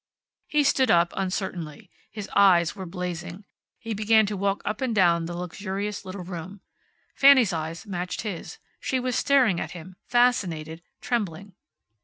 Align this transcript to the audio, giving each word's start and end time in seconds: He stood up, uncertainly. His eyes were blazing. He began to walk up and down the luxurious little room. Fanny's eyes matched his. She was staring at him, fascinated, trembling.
He 0.47 0.63
stood 0.63 0.89
up, 0.89 1.13
uncertainly. 1.15 1.91
His 2.09 2.27
eyes 2.35 2.75
were 2.75 2.87
blazing. 2.87 3.45
He 3.77 3.93
began 3.93 4.25
to 4.25 4.35
walk 4.35 4.63
up 4.65 4.81
and 4.81 4.95
down 4.95 5.25
the 5.25 5.37
luxurious 5.37 6.05
little 6.05 6.23
room. 6.23 6.61
Fanny's 7.13 7.53
eyes 7.53 7.85
matched 7.85 8.21
his. 8.21 8.57
She 8.79 8.99
was 8.99 9.15
staring 9.15 9.59
at 9.59 9.73
him, 9.77 9.97
fascinated, 10.07 10.81
trembling. 11.01 11.53